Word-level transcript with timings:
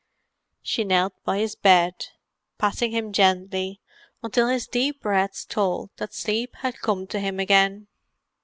She 0.63 0.83
knelt 0.83 1.13
by 1.23 1.37
his 1.37 1.53
bed, 1.53 2.07
patting 2.57 2.89
him 2.89 3.13
gently, 3.13 3.79
until 4.23 4.47
his 4.47 4.65
deep 4.65 5.03
breaths 5.03 5.45
told 5.45 5.91
that 5.97 6.15
sleep 6.15 6.55
had 6.61 6.79
come 6.81 7.05
to 7.05 7.19
him 7.19 7.39
again. 7.39 7.85